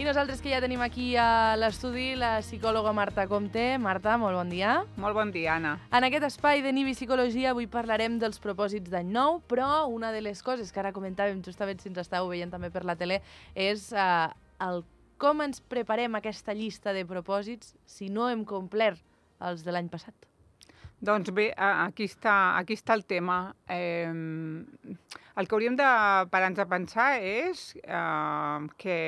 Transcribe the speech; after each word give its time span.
I 0.00 0.04
nosaltres 0.06 0.40
que 0.40 0.48
ja 0.48 0.62
tenim 0.64 0.80
aquí 0.80 1.10
a 1.20 1.58
l'estudi 1.60 2.14
la 2.16 2.38
psicòloga 2.40 2.94
Marta 2.96 3.26
Comte. 3.28 3.74
Marta, 3.76 4.14
molt 4.16 4.38
bon 4.38 4.48
dia. 4.48 4.78
Molt 4.96 5.12
bon 5.12 5.28
dia, 5.28 5.58
Anna. 5.58 5.74
En 5.92 6.06
aquest 6.06 6.24
espai 6.24 6.62
de 6.64 6.72
Nibi 6.72 6.94
Psicologia 6.96 7.50
avui 7.50 7.66
parlarem 7.68 8.16
dels 8.22 8.40
propòsits 8.40 8.88
d'any 8.88 9.10
nou, 9.12 9.42
però 9.44 9.84
una 9.92 10.08
de 10.16 10.24
les 10.24 10.40
coses 10.40 10.72
que 10.72 10.80
ara 10.80 10.94
comentàvem 10.96 11.44
justament 11.44 11.84
si 11.84 11.92
ens 11.92 12.00
estàveu 12.00 12.32
veient 12.32 12.48
també 12.48 12.72
per 12.72 12.86
la 12.88 12.96
tele 12.96 13.20
és 13.52 13.90
eh, 13.92 14.32
el 14.64 14.86
com 15.20 15.44
ens 15.44 15.60
preparem 15.60 16.16
aquesta 16.16 16.56
llista 16.56 16.96
de 16.96 17.04
propòsits 17.04 17.76
si 17.84 18.08
no 18.08 18.32
hem 18.32 18.48
complert 18.48 19.04
els 19.36 19.68
de 19.68 19.76
l'any 19.76 19.92
passat. 19.92 20.29
Doncs 21.00 21.30
bé, 21.32 21.46
aquí 21.56 22.04
està, 22.04 22.58
aquí 22.58 22.76
està 22.76 22.92
el 22.92 23.06
tema. 23.08 23.54
Eh, 23.72 24.12
el 25.40 25.48
que 25.48 25.56
hauríem 25.56 25.78
de 25.78 25.86
parar-nos 26.28 26.60
a 26.60 26.66
pensar 26.68 27.06
és 27.24 27.62
eh, 27.80 28.66
què, 28.82 28.98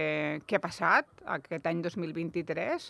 què 0.48 0.56
ha 0.56 0.62
passat 0.65 1.10
aquest 1.37 1.68
any 1.68 1.82
2023 1.84 2.87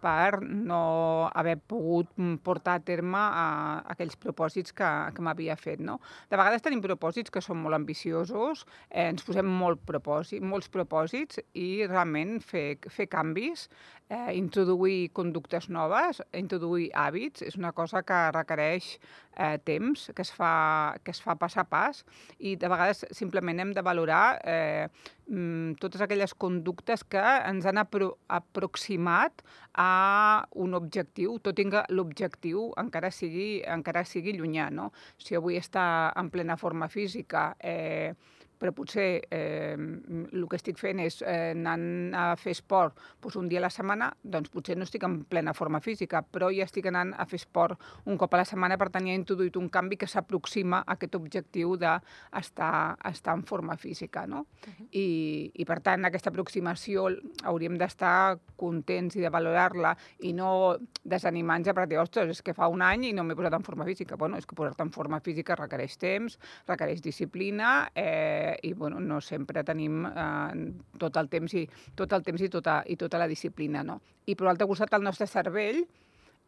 per 0.00 0.40
no 0.42 1.30
haver 1.34 1.56
pogut 1.60 2.10
portar 2.44 2.78
a 2.78 2.84
terme 2.84 3.20
a, 3.20 3.46
aquells 3.94 4.16
propòsits 4.20 4.74
que, 4.76 4.90
que 5.14 5.24
m'havia 5.24 5.56
fet. 5.60 5.82
No? 5.84 5.98
De 6.30 6.40
vegades 6.40 6.64
tenim 6.64 6.82
propòsits 6.84 7.32
que 7.32 7.42
són 7.44 7.60
molt 7.62 7.78
ambiciosos, 7.78 8.64
eh, 8.88 9.08
ens 9.08 9.24
posem 9.26 9.46
molt 9.46 9.84
propòsit, 9.88 10.42
molts 10.42 10.70
propòsits 10.72 11.40
i 11.54 11.86
realment 11.86 12.38
fer, 12.44 12.78
fer 12.88 13.08
canvis, 13.12 13.68
eh, 14.10 14.32
introduir 14.34 15.10
conductes 15.16 15.68
noves, 15.70 16.20
introduir 16.36 16.90
hàbits, 16.98 17.44
és 17.46 17.56
una 17.60 17.72
cosa 17.72 18.02
que 18.02 18.20
requereix 18.34 18.96
eh, 19.36 19.58
temps, 19.64 20.10
que 20.14 20.22
es, 20.22 20.32
fa, 20.34 20.96
que 21.04 21.14
es 21.14 21.22
fa 21.22 21.36
pas 21.38 21.56
a 21.56 21.64
pas 21.64 22.02
i 22.38 22.56
de 22.60 22.70
vegades 22.70 23.04
simplement 23.16 23.62
hem 23.62 23.74
de 23.76 23.84
valorar 23.86 24.40
eh, 24.44 24.88
mm, 25.30 25.78
totes 25.80 26.02
aquelles 26.02 26.34
conductes 26.34 27.04
que 27.06 27.22
ens 27.22 27.66
han 27.66 27.80
apro 27.80 28.10
aproximat 28.28 29.44
a 29.78 30.44
un 30.58 30.74
objectiu, 30.74 31.38
tot 31.38 31.58
i 31.62 31.68
que 31.70 31.84
l'objectiu 31.94 32.70
encara 32.82 33.12
sigui, 33.14 33.62
encara 33.62 34.04
sigui 34.04 34.34
llunyà. 34.36 34.68
No? 34.74 34.90
Si 35.18 35.38
avui 35.38 35.58
està 35.60 35.84
en 36.18 36.30
plena 36.34 36.58
forma 36.60 36.90
física, 36.90 37.54
eh, 37.60 38.14
però 38.60 38.74
potser 38.76 39.08
eh, 39.32 39.76
el 39.76 40.46
que 40.48 40.58
estic 40.58 40.78
fent 40.80 41.00
és 41.00 41.20
eh, 41.24 41.52
anant 41.54 42.14
a 42.16 42.24
fer 42.36 42.52
esport 42.52 42.98
doncs 43.22 43.38
un 43.40 43.48
dia 43.48 43.60
a 43.62 43.64
la 43.64 43.72
setmana, 43.72 44.10
doncs 44.22 44.52
potser 44.52 44.76
no 44.76 44.84
estic 44.84 45.04
en 45.06 45.22
plena 45.24 45.54
forma 45.56 45.80
física, 45.80 46.20
però 46.22 46.50
ja 46.52 46.66
estic 46.68 46.90
anant 46.90 47.14
a 47.16 47.26
fer 47.30 47.40
esport 47.40 47.80
un 48.04 48.18
cop 48.20 48.34
a 48.34 48.42
la 48.42 48.48
setmana, 48.48 48.76
per 48.80 48.90
tant 48.92 49.06
ja 49.08 49.14
he 49.14 49.18
introduït 49.18 49.56
un 49.56 49.70
canvi 49.72 49.96
que 50.00 50.08
s'aproxima 50.10 50.82
a 50.84 50.96
aquest 50.98 51.16
objectiu 51.16 51.76
d'estar 51.80 52.96
estar 53.10 53.36
en 53.36 53.44
forma 53.48 53.76
física. 53.76 54.26
No? 54.26 54.40
Uh 54.40 54.70
-huh. 54.70 54.88
I, 54.92 55.06
I 55.54 55.64
per 55.64 55.80
tant 55.80 56.04
aquesta 56.04 56.30
aproximació 56.30 57.08
hauríem 57.44 57.78
d'estar 57.78 58.38
contents 58.56 59.16
i 59.16 59.20
de 59.20 59.30
valorar-la 59.30 59.96
i 60.20 60.32
no 60.32 60.76
desanimar-nos 61.04 61.74
per 61.74 61.88
dir, 61.88 61.98
ostres, 61.98 62.28
és 62.28 62.42
que 62.42 62.54
fa 62.54 62.68
un 62.68 62.82
any 62.82 63.04
i 63.04 63.12
no 63.12 63.24
m'he 63.24 63.34
posat 63.34 63.54
en 63.54 63.62
forma 63.62 63.84
física. 63.84 64.16
Bueno, 64.16 64.36
és 64.36 64.46
que 64.46 64.54
posar-te 64.54 64.82
en 64.82 64.92
forma 64.92 65.20
física 65.20 65.56
requereix 65.56 65.96
temps, 65.98 66.38
requereix 66.66 67.02
disciplina, 67.02 67.90
eh, 67.94 68.49
i 68.62 68.72
bueno, 68.72 69.00
no 69.00 69.20
sempre 69.20 69.64
tenim 69.64 70.04
eh, 70.06 70.72
tot 70.98 71.16
el 71.20 71.28
temps 71.32 71.54
i 71.58 71.64
tot 71.98 72.12
el 72.16 72.24
temps 72.26 72.42
i 72.42 72.48
tota, 72.52 72.80
i 72.86 72.96
tota 73.00 73.20
la 73.20 73.28
disciplina. 73.30 73.82
No? 73.86 74.00
I 74.26 74.36
per 74.36 74.48
l'altre 74.48 74.68
costat, 74.70 74.94
el 74.96 75.06
nostre 75.06 75.28
cervell, 75.30 75.82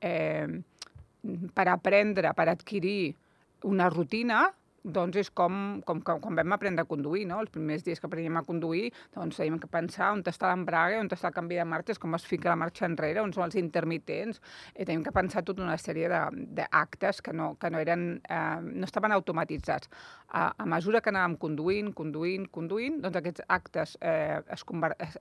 eh, 0.00 0.46
per 1.54 1.68
aprendre, 1.70 2.34
per 2.34 2.48
adquirir 2.50 3.14
una 3.68 3.88
rutina, 3.88 4.46
doncs 4.84 5.16
és 5.20 5.30
com, 5.30 5.80
com, 5.86 6.00
com 6.02 6.20
quan 6.22 6.36
vam 6.36 6.54
aprendre 6.56 6.82
a 6.82 6.88
conduir, 6.88 7.24
no? 7.30 7.38
Els 7.42 7.52
primers 7.54 7.84
dies 7.86 8.00
que 8.00 8.08
apreníem 8.08 8.36
a 8.40 8.44
conduir, 8.46 8.90
doncs 9.14 9.38
teníem 9.38 9.60
que 9.62 9.70
pensar 9.70 10.10
on 10.16 10.24
està 10.26 10.50
l'embrague, 10.50 10.98
on 11.00 11.10
està 11.12 11.30
el 11.30 11.36
canvi 11.36 11.60
de 11.60 11.66
marxes, 11.68 12.00
com 12.02 12.16
es 12.18 12.26
fica 12.26 12.50
la 12.50 12.58
marxa 12.58 12.88
enrere, 12.88 13.22
on 13.22 13.32
són 13.34 13.46
els 13.46 13.58
intermitents, 13.60 14.42
i 14.74 14.84
teníem 14.84 15.04
que 15.06 15.14
pensar 15.14 15.44
tota 15.46 15.62
una 15.62 15.78
sèrie 15.78 16.10
d'actes 16.10 17.22
que, 17.22 17.34
no, 17.36 17.54
que 17.60 17.70
no, 17.70 17.80
eren, 17.82 18.20
eh, 18.26 18.58
no 18.62 18.88
estaven 18.88 19.14
automatitzats. 19.14 19.90
A, 20.32 20.48
a 20.56 20.66
mesura 20.66 21.02
que 21.04 21.12
anàvem 21.12 21.36
conduint, 21.38 21.92
conduint, 21.94 22.48
conduint, 22.50 22.98
doncs 23.04 23.20
aquests 23.20 23.46
actes 23.52 23.96
eh, 24.00 24.40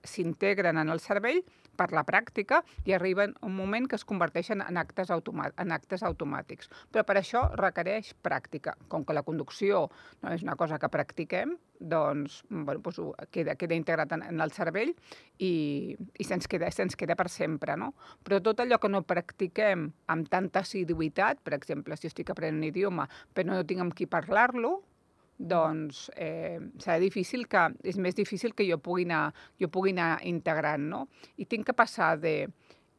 s'integren 0.08 0.80
en 0.82 0.90
el 0.90 1.04
cervell 1.04 1.42
per 1.78 1.92
la 1.96 2.06
pràctica 2.08 2.62
i 2.88 2.96
arriben 2.96 3.36
un 3.46 3.54
moment 3.56 3.88
que 3.90 3.98
es 4.00 4.06
converteixen 4.08 4.64
en 4.64 4.78
actes, 4.80 5.12
en 5.12 5.76
actes 5.76 6.04
automàtics. 6.08 6.72
Però 6.92 7.04
per 7.08 7.18
això 7.20 7.44
requereix 7.60 8.14
pràctica, 8.24 8.76
com 8.88 9.04
que 9.06 9.16
la 9.16 9.26
conducció 9.28 9.51
traducció 9.52 9.90
no 10.22 10.32
és 10.32 10.44
una 10.44 10.56
cosa 10.56 10.78
que 10.80 10.90
practiquem, 10.90 11.56
doncs, 11.80 12.44
bueno, 12.50 12.80
doncs 12.82 13.00
queda, 13.32 13.56
queda 13.56 13.76
integrat 13.76 14.12
en, 14.14 14.24
en 14.24 14.40
el 14.40 14.52
cervell 14.52 14.94
i, 15.40 15.96
i 16.20 16.24
se'ns 16.24 16.48
queda, 16.48 16.70
se 16.72 16.86
queda 16.96 17.16
per 17.16 17.30
sempre. 17.30 17.76
No? 17.76 17.94
Però 18.24 18.40
tot 18.42 18.60
allò 18.60 18.78
que 18.78 18.90
no 18.90 19.02
practiquem 19.02 19.92
amb 20.08 20.30
tanta 20.30 20.62
assiduïtat, 20.62 21.42
per 21.44 21.56
exemple, 21.58 21.98
si 21.98 22.08
estic 22.08 22.30
aprenent 22.30 22.62
un 22.62 22.70
idioma 22.70 23.08
però 23.34 23.56
no 23.56 23.66
tinc 23.66 23.82
amb 23.82 23.96
qui 23.96 24.06
parlar-lo, 24.06 24.82
doncs 25.42 26.12
eh, 26.14 26.60
serà 26.78 27.00
difícil 27.02 27.48
que, 27.50 27.72
és 27.84 27.98
més 27.98 28.14
difícil 28.14 28.54
que 28.54 28.68
jo 28.68 28.78
pugui 28.78 29.08
anar, 29.08 29.32
jo 29.58 29.72
pugui 29.74 29.96
anar 29.96 30.20
integrant, 30.30 30.86
no? 30.86 31.08
I 31.42 31.48
tinc 31.50 31.66
que 31.66 31.74
passar 31.74 32.14
de 32.22 32.52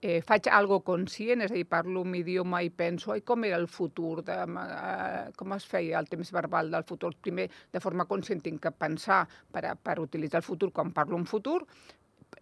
eh, 0.03 0.21
faig 0.27 0.49
algo 0.51 0.81
conscient, 0.83 1.45
és 1.47 1.53
a 1.53 1.55
dir, 1.55 1.65
parlo 1.71 2.03
un 2.03 2.17
idioma 2.19 2.61
i 2.67 2.73
penso 2.75 3.15
ai, 3.15 3.23
com 3.23 3.47
era 3.47 3.57
el 3.57 3.69
futur, 3.71 4.25
de, 4.27 4.35
eh, 4.35 5.31
com 5.39 5.55
es 5.55 5.67
feia 5.71 6.01
el 6.03 6.11
temps 6.11 6.33
verbal 6.35 6.71
del 6.75 6.85
futur. 6.85 7.15
Primer, 7.23 7.49
de 7.73 7.81
forma 7.81 8.09
conscient, 8.11 8.43
tinc 8.43 8.61
que 8.67 8.75
pensar 8.75 9.23
per, 9.53 9.65
a, 9.71 9.75
per 9.77 10.01
utilitzar 10.03 10.43
el 10.43 10.49
futur 10.49 10.73
quan 10.75 10.91
parlo 10.93 11.17
un 11.17 11.25
futur, 11.31 11.63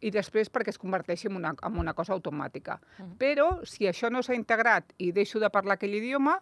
i 0.00 0.10
després 0.15 0.48
perquè 0.48 0.72
es 0.72 0.81
converteixi 0.81 1.28
en 1.28 1.37
una, 1.37 1.53
en 1.53 1.76
una 1.76 1.93
cosa 1.94 2.15
automàtica. 2.15 2.81
Uh 2.81 3.04
-huh. 3.04 3.16
Però, 3.19 3.48
si 3.66 3.84
això 3.84 4.10
no 4.10 4.22
s'ha 4.22 4.34
integrat 4.34 4.94
i 4.97 5.12
deixo 5.12 5.38
de 5.38 5.50
parlar 5.50 5.75
aquell 5.75 5.94
idioma, 5.94 6.41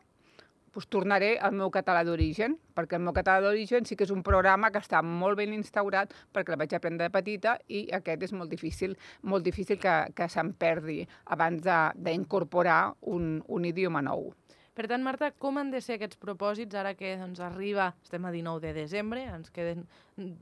doncs 0.75 0.89
tornaré 0.93 1.37
al 1.39 1.55
meu 1.57 1.71
català 1.75 2.05
d'origen, 2.05 2.57
perquè 2.77 2.99
el 2.99 3.05
meu 3.05 3.15
català 3.17 3.43
d'origen 3.45 3.87
sí 3.89 3.97
que 3.97 4.05
és 4.05 4.15
un 4.15 4.23
programa 4.23 4.71
que 4.71 4.83
està 4.83 5.03
molt 5.03 5.39
ben 5.39 5.53
instaurat 5.57 6.13
perquè 6.35 6.55
el 6.55 6.61
vaig 6.61 6.75
aprendre 6.75 7.09
de 7.09 7.15
petita 7.15 7.59
i 7.69 7.87
aquest 7.93 8.29
és 8.29 8.33
molt 8.33 8.51
difícil, 8.51 8.97
molt 9.23 9.45
difícil 9.45 9.79
que, 9.79 9.97
que 10.15 10.29
se'n 10.29 10.53
perdi 10.59 11.01
abans 11.27 11.65
d'incorporar 11.97 12.95
un, 13.01 13.39
un 13.47 13.65
idioma 13.65 14.03
nou. 14.03 14.31
Per 14.79 14.87
tant, 14.87 15.03
Marta, 15.03 15.33
com 15.43 15.57
han 15.59 15.73
de 15.73 15.81
ser 15.83 15.97
aquests 15.97 16.21
propòsits 16.23 16.77
ara 16.79 16.93
que 16.95 17.17
doncs, 17.19 17.41
arriba, 17.43 17.89
estem 18.05 18.29
a 18.29 18.31
19 18.31 18.63
de 18.63 18.71
desembre, 18.77 19.25
ens 19.27 19.51
queden 19.51 19.81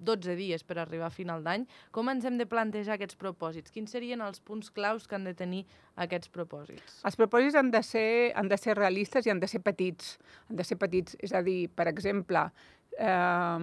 12 0.05 0.35
dies 0.37 0.61
per 0.61 0.77
arribar 0.83 1.07
a 1.09 1.15
final 1.15 1.41
d'any, 1.47 1.65
com 1.97 2.11
ens 2.13 2.27
hem 2.29 2.37
de 2.37 2.45
plantejar 2.45 2.99
aquests 2.99 3.17
propòsits? 3.17 3.73
Quins 3.73 3.97
serien 3.97 4.21
els 4.21 4.43
punts 4.45 4.69
claus 4.77 5.09
que 5.09 5.17
han 5.17 5.25
de 5.25 5.33
tenir 5.39 5.63
aquests 6.05 6.29
propòsits? 6.35 6.99
Els 7.09 7.17
propòsits 7.17 7.57
han 7.57 7.73
de 7.73 7.81
ser, 7.81 8.07
han 8.37 8.53
de 8.53 8.61
ser 8.61 8.77
realistes 8.77 9.25
i 9.25 9.33
han 9.33 9.41
de 9.41 9.49
ser 9.49 9.63
petits. 9.65 10.19
Han 10.51 10.61
de 10.61 10.69
ser 10.69 10.77
petits, 10.85 11.17
és 11.25 11.33
a 11.33 11.41
dir, 11.47 11.71
per 11.73 11.89
exemple, 11.89 12.45
eh, 12.93 13.61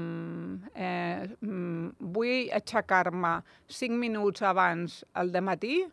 eh, 0.73 1.27
vull 2.17 2.49
aixecar-me 2.63 3.35
5 3.69 4.01
minuts 4.07 4.41
abans 4.41 5.03
al 5.13 5.29
matí 5.45 5.83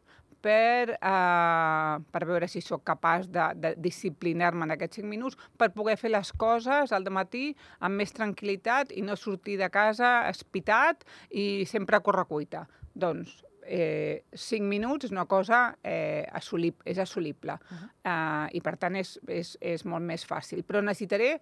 per, 0.43 0.97
eh, 0.97 1.95
per 2.12 2.23
veure 2.28 2.49
si 2.49 2.62
sóc 2.65 2.84
capaç 2.87 3.28
de, 3.33 3.47
de 3.61 3.75
disciplinar-me 3.77 4.67
en 4.67 4.75
aquests 4.77 5.03
5 5.03 5.11
minuts, 5.11 5.39
per 5.59 5.71
poder 5.77 5.97
fer 6.01 6.12
les 6.15 6.33
coses 6.33 6.93
al 6.93 7.06
matí 7.11 7.51
amb 7.81 8.01
més 8.01 8.15
tranquil·litat 8.17 8.95
i 8.97 9.05
no 9.06 9.17
sortir 9.17 9.59
de 9.61 9.71
casa 9.71 10.29
espitat 10.31 11.06
i 11.31 11.67
sempre 11.67 11.99
a 11.99 12.05
correcuita. 12.05 12.67
Doncs 12.95 13.41
eh, 13.67 14.25
5 14.34 14.67
minuts 14.67 15.06
és 15.06 15.15
una 15.15 15.27
cosa 15.31 15.77
eh, 15.84 16.27
assolib 16.33 16.83
és 16.84 16.99
assolible 16.99 17.55
uh 17.55 17.61
-huh. 17.71 17.89
eh, 18.05 18.56
i 18.56 18.61
per 18.61 18.77
tant 18.77 18.97
és, 18.97 19.19
és, 19.27 19.56
és 19.61 19.84
molt 19.84 20.05
més 20.05 20.27
fàcil. 20.27 20.65
Però 20.65 20.83
necessitaré 20.83 21.41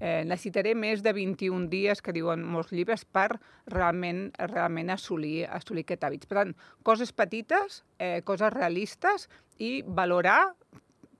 eh, 0.00 0.24
necessitaré 0.26 0.74
més 0.74 1.02
de 1.02 1.12
21 1.16 1.68
dies, 1.72 2.02
que 2.02 2.14
diuen 2.16 2.44
molts 2.44 2.72
llibres, 2.72 3.04
per 3.04 3.28
realment, 3.72 4.28
realment 4.52 4.92
assolir, 4.94 5.46
assolir 5.48 5.86
aquest 5.86 6.06
hàbit. 6.06 6.28
Per 6.28 6.40
tant, 6.40 6.54
coses 6.86 7.12
petites, 7.12 7.82
eh, 7.98 8.20
coses 8.24 8.52
realistes 8.52 9.28
i 9.58 9.82
valorar 9.86 10.54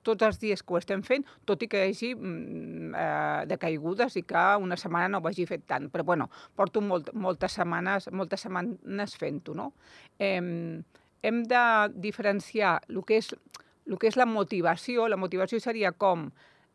tots 0.07 0.23
els 0.23 0.39
dies 0.39 0.63
que 0.63 0.75
ho 0.75 0.79
estem 0.79 1.03
fent, 1.03 1.25
tot 1.49 1.63
i 1.65 1.69
que 1.71 1.83
hi 1.83 1.91
hagi 1.91 2.13
mm, 2.15 2.93
eh, 2.95 3.47
de 3.51 3.59
caigudes 3.59 4.15
i 4.21 4.23
que 4.29 4.45
una 4.63 4.79
setmana 4.79 5.11
no 5.11 5.23
ho 5.23 5.31
hagi 5.31 5.49
fet 5.49 5.67
tant. 5.67 5.89
Però 5.91 6.05
bueno, 6.07 6.29
porto 6.55 6.83
molt, 6.85 7.11
moltes 7.15 7.59
setmanes, 7.59 8.11
moltes 8.13 8.47
setmanes 8.47 9.17
fent-ho, 9.19 9.57
no? 9.59 9.73
Eh, 10.19 10.39
hem 11.27 11.43
de 11.51 11.63
diferenciar 11.99 12.79
el 12.89 13.03
que, 13.07 13.19
és, 13.19 13.33
el 13.87 13.99
que 13.99 14.11
és 14.13 14.19
la 14.21 14.29
motivació. 14.31 15.09
La 15.11 15.19
motivació 15.19 15.59
seria 15.63 15.91
com 15.93 16.29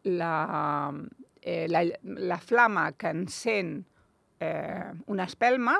la, 0.03 0.91
eh, 1.41 1.67
la, 1.69 1.83
la 2.03 2.39
flama 2.39 2.91
que 2.93 3.11
encén 3.13 3.85
eh, 4.39 4.91
una 5.07 5.27
espelma 5.29 5.77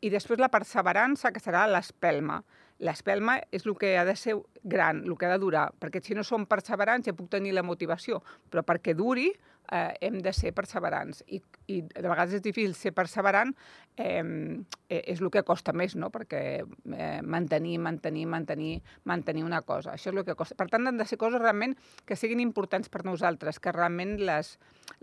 i 0.00 0.10
després 0.12 0.40
la 0.40 0.50
perseverança, 0.52 1.32
que 1.32 1.42
serà 1.42 1.66
l'espelma. 1.68 2.40
L'espelma 2.80 3.36
és 3.52 3.66
el 3.66 3.76
que 3.76 3.96
ha 4.00 4.06
de 4.08 4.16
ser 4.16 4.38
gran, 4.62 5.04
el 5.06 5.16
que 5.16 5.26
ha 5.26 5.32
de 5.34 5.40
durar, 5.42 5.70
perquè 5.80 6.02
si 6.04 6.16
no 6.16 6.24
som 6.26 6.46
perseverants 6.46 7.08
ja 7.08 7.16
puc 7.16 7.30
tenir 7.32 7.54
la 7.56 7.64
motivació, 7.66 8.20
però 8.50 8.64
perquè 8.66 8.94
duri 8.96 9.30
eh, 9.70 9.94
hem 10.00 10.20
de 10.20 10.32
ser 10.32 10.52
perseverants. 10.54 11.22
I, 11.28 11.40
I 11.70 11.80
de 11.86 12.08
vegades 12.08 12.34
és 12.38 12.42
difícil 12.42 12.74
ser 12.74 12.92
perseverant, 12.96 13.52
eh, 14.00 14.22
és 14.90 15.20
el 15.20 15.30
que 15.30 15.44
costa 15.46 15.72
més, 15.76 15.94
no? 15.96 16.10
perquè 16.10 16.42
eh, 16.60 17.20
mantenir, 17.22 17.78
mantenir, 17.82 18.26
mantenir, 18.26 18.80
mantenir 19.04 19.44
una 19.46 19.62
cosa. 19.62 19.94
Això 19.94 20.10
és 20.10 20.16
el 20.16 20.24
que 20.26 20.36
costa. 20.38 20.58
Per 20.58 20.68
tant, 20.72 20.88
han 20.90 20.98
de 20.98 21.06
ser 21.06 21.18
coses 21.20 21.40
realment 21.40 21.76
que 22.06 22.18
siguin 22.18 22.42
importants 22.42 22.90
per 22.90 23.04
nosaltres, 23.06 23.60
que 23.62 23.72
realment 23.72 24.18
les, 24.26 24.56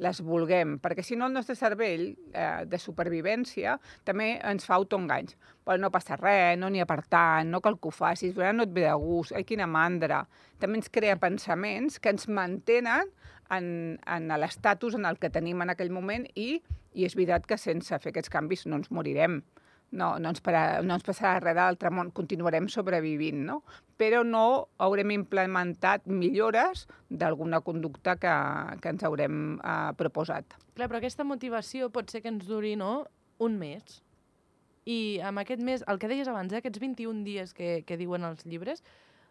les 0.04 0.21
vulguem, 0.21 0.77
perquè 0.83 1.06
si 1.06 1.15
no 1.15 1.30
el 1.30 1.38
nostre 1.38 1.56
cervell 1.56 2.09
eh, 2.33 2.65
de 2.68 2.81
supervivència 2.81 3.77
també 4.07 4.36
ens 4.44 4.68
fa 4.68 4.77
autoenganys. 4.77 5.38
Però 5.68 5.75
no 5.81 5.92
passa 5.92 6.15
res, 6.15 6.56
no 6.59 6.69
n'hi 6.71 6.80
ha 6.80 6.88
per 6.88 7.01
tant, 7.12 7.50
no 7.51 7.59
cal 7.63 7.75
que 7.80 7.89
ho 7.89 7.95
facis, 7.95 8.36
no 8.36 8.63
et 8.63 8.71
ve 8.71 8.86
de 8.86 8.94
gust, 9.00 9.33
ai, 9.36 9.44
quina 9.47 9.67
mandra. 9.69 10.25
També 10.61 10.81
ens 10.81 10.91
crea 10.94 11.17
pensaments 11.21 11.99
que 11.99 12.13
ens 12.13 12.27
mantenen 12.27 13.11
en, 13.53 13.69
en 14.05 14.33
l'estatus 14.41 14.97
en 14.97 15.07
el 15.07 15.19
que 15.21 15.31
tenim 15.33 15.63
en 15.63 15.71
aquell 15.73 15.94
moment 15.94 16.27
i, 16.35 16.57
i 16.94 17.07
és 17.07 17.15
veritat 17.15 17.47
que 17.47 17.59
sense 17.61 17.99
fer 18.03 18.13
aquests 18.13 18.33
canvis 18.33 18.67
no 18.67 18.81
ens 18.81 18.91
morirem. 18.91 19.41
No, 19.88 20.17
no, 20.19 20.33
ens, 20.33 20.41
para, 20.44 20.81
no 20.83 20.97
ens 20.97 21.05
passarà 21.07 21.38
res 21.39 21.55
d'altre 21.55 21.88
món, 21.95 22.09
continuarem 22.11 22.65
sobrevivint, 22.67 23.45
no? 23.47 23.61
Però 23.95 24.19
no 24.27 24.67
haurem 24.83 25.13
implementat 25.15 26.09
millores 26.11 26.83
d'alguna 27.07 27.61
conducta 27.63 28.17
que, 28.19 28.33
que 28.83 28.91
ens 28.91 29.05
haurem 29.07 29.38
eh, 29.61 29.94
proposat. 29.99 30.57
Clar, 30.75 30.89
però 30.89 30.99
aquesta 30.99 31.23
motivació 31.23 31.88
pot 31.94 32.11
ser 32.11 32.21
que 32.25 32.33
ens 32.33 32.44
duri, 32.49 32.75
no?, 32.75 33.05
un 33.39 33.55
mes. 33.61 34.01
I 34.88 35.19
amb 35.23 35.39
aquest 35.39 35.63
mes, 35.63 35.83
el 35.88 35.99
que 36.01 36.11
deies 36.11 36.27
abans, 36.27 36.51
eh, 36.51 36.59
aquests 36.59 36.83
21 36.83 37.23
dies 37.23 37.55
que, 37.55 37.81
que 37.88 37.99
diuen 37.99 38.27
els 38.27 38.44
llibres, 38.44 38.83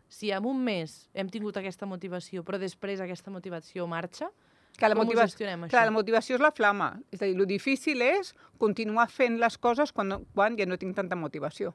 si 0.08 0.30
en 0.30 0.46
un 0.46 0.62
mes 0.64 1.06
hem 1.14 1.30
tingut 1.32 1.56
aquesta 1.58 1.86
motivació, 1.86 2.44
però 2.46 2.60
després 2.62 3.02
aquesta 3.02 3.32
motivació 3.34 3.86
marxa, 3.90 4.30
que 4.76 4.88
la 4.88 4.94
com 4.94 5.06
motiva... 5.06 5.24
ho 5.24 5.30
gestionem, 5.30 5.64
això? 5.64 5.72
Clar, 5.72 5.86
la 5.88 5.94
motivació 5.94 6.36
és 6.36 6.42
la 6.44 6.52
flama. 6.52 6.90
És 7.10 7.22
a 7.22 7.24
dir, 7.24 7.34
el 7.38 7.48
difícil 7.48 8.02
és 8.04 8.34
continuar 8.60 9.08
fent 9.08 9.38
les 9.40 9.56
coses 9.58 9.92
quan, 9.96 10.10
no, 10.12 10.18
quan 10.36 10.58
ja 10.58 10.66
no 10.68 10.76
tinc 10.80 10.96
tanta 10.98 11.16
motivació. 11.16 11.72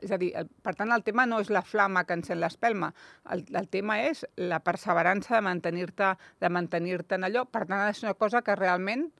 És 0.00 0.14
a 0.14 0.18
dir, 0.20 0.30
el, 0.38 0.48
per 0.64 0.76
tant, 0.78 0.92
el 0.94 1.02
tema 1.04 1.26
no 1.28 1.40
és 1.42 1.50
la 1.52 1.64
flama 1.66 2.04
que 2.06 2.16
encén 2.16 2.40
l'espelma. 2.40 2.92
El, 3.34 3.44
el 3.58 3.68
tema 3.68 3.98
és 4.06 4.22
la 4.40 4.62
perseverança 4.64 5.34
de 5.36 5.42
mantenir-te 5.44 6.14
de 6.40 6.52
mantenir-te 6.56 7.18
en 7.18 7.28
allò. 7.28 7.44
Per 7.50 7.66
tant, 7.66 7.82
ser 7.92 8.08
una 8.08 8.18
cosa 8.18 8.44
que 8.46 8.56
realment 8.56 9.10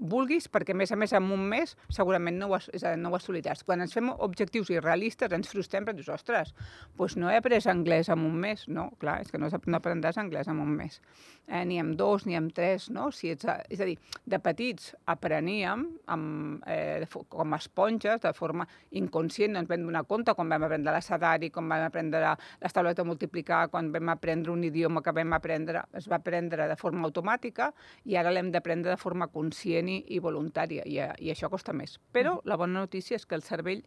vulguis, 0.00 0.48
perquè 0.48 0.72
a 0.72 0.78
més 0.78 0.92
a 0.92 0.96
més 0.96 1.12
en 1.16 1.28
un 1.30 1.42
mes 1.52 1.76
segurament 1.92 2.38
no 2.40 2.48
ho, 2.50 2.58
no 2.98 3.10
ho 3.12 3.18
assoliràs. 3.18 3.64
Quan 3.68 3.84
ens 3.84 3.94
fem 3.94 4.08
objectius 4.10 4.72
irrealistes 4.72 5.32
ens 5.36 5.50
frustrem 5.52 5.84
perquè 5.86 6.00
dius, 6.00 6.10
ostres, 6.14 6.54
doncs 6.96 7.18
no 7.20 7.30
he 7.30 7.36
après 7.36 7.60
anglès 7.70 8.08
en 8.08 8.24
un 8.24 8.38
mes. 8.40 8.64
No, 8.68 8.90
clar, 9.00 9.20
és 9.24 9.30
que 9.30 9.38
no, 9.38 9.50
no 9.50 9.80
aprendràs 9.80 10.18
anglès 10.20 10.48
en 10.48 10.62
un 10.62 10.72
mes. 10.76 11.00
Eh, 11.46 11.64
ni 11.66 11.80
en 11.82 11.92
dos, 11.98 12.26
ni 12.26 12.36
en 12.38 12.48
tres, 12.54 12.88
no? 12.94 13.10
Si 13.12 13.30
ets, 13.32 13.46
és 13.68 13.80
a 13.80 13.88
dir, 13.88 13.96
de 14.24 14.40
petits 14.42 14.94
apreníem 15.10 15.84
amb, 16.14 16.64
eh, 16.70 17.04
com 17.28 17.52
a 17.52 17.60
esponges, 17.60 18.20
de 18.22 18.32
forma 18.36 18.66
inconscient, 18.96 19.52
no 19.52 19.62
ens 19.62 19.68
vam 19.68 19.84
donar 19.84 20.04
compte 20.08 20.34
quan 20.34 20.48
vam 20.48 20.64
aprendre 20.68 20.94
l'assadari, 20.94 21.50
quan 21.50 21.68
vam 21.68 21.84
aprendre 21.88 22.34
les 22.60 22.72
taules 22.76 22.96
de 22.96 23.04
multiplicar, 23.04 23.66
quan 23.70 23.90
vam 23.92 24.14
aprendre 24.14 24.54
un 24.54 24.64
idioma 24.64 25.02
que 25.02 25.12
vam 25.12 25.34
aprendre, 25.36 25.84
es 25.98 26.08
va 26.08 26.20
aprendre 26.20 26.68
de 26.70 26.76
forma 26.78 27.08
automàtica 27.08 27.72
i 28.06 28.16
ara 28.16 28.30
l'hem 28.30 28.50
d'aprendre 28.54 28.94
de 28.94 29.00
forma 29.00 29.28
conscient 29.28 29.89
conscient 29.90 30.14
i, 30.14 30.20
voluntària, 30.20 30.84
i, 30.86 30.98
i 31.26 31.30
això 31.30 31.50
costa 31.50 31.72
més. 31.72 31.98
Però 32.12 32.40
la 32.44 32.56
bona 32.56 32.80
notícia 32.80 33.16
és 33.16 33.26
que 33.26 33.34
el 33.34 33.42
cervell 33.42 33.82